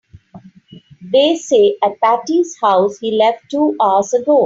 [1.13, 4.39] They say at Patti's house he left two hours ago.